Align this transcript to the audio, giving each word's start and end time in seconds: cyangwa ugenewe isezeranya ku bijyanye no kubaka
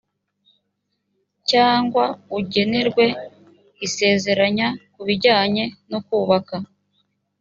cyangwa 1.49 2.05
ugenewe 2.37 3.05
isezeranya 3.85 4.67
ku 4.93 5.01
bijyanye 5.07 5.63
no 5.91 5.99
kubaka 6.07 6.55